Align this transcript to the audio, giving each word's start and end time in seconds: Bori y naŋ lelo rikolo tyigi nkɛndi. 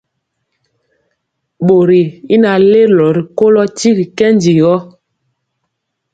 Bori 1.65 2.01
y 2.35 2.35
naŋ 2.41 2.57
lelo 2.71 3.05
rikolo 3.17 3.61
tyigi 3.77 4.05
nkɛndi. 4.09 4.55